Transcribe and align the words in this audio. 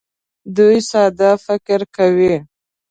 دوی 0.55 0.77
ساده 0.91 1.31
فکر 1.45 1.79
کوي. 1.95 2.35